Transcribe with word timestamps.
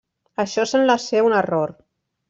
Això 0.43 0.65
sembla 0.71 0.97
ser 1.05 1.23
un 1.29 1.39
error. 1.45 1.79